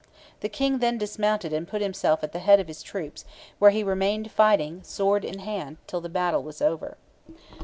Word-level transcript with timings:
The 0.39 0.49
king 0.49 0.79
then 0.79 0.97
dismounted 0.97 1.53
and 1.53 1.67
put 1.67 1.79
himself 1.79 2.23
at 2.23 2.31
the 2.31 2.39
head 2.39 2.59
of 2.59 2.67
his 2.67 2.81
troops, 2.81 3.23
where 3.59 3.69
he 3.69 3.83
remained 3.83 4.31
fighting, 4.31 4.81
sword 4.81 5.23
in 5.23 5.37
hand, 5.37 5.77
till 5.85 6.01
the 6.01 6.09
battle 6.09 6.41
was 6.41 6.59
over. 6.59 6.97